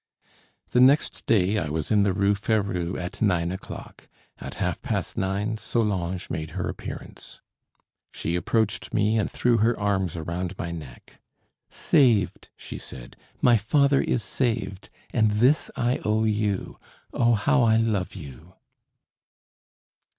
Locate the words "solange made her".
5.59-6.67